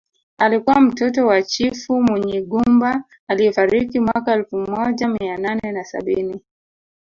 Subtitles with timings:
[0.37, 6.41] Alikuwa mtoto wa chifu Munyigumba aliyefariki mwaka elfu moja mia nane na sabini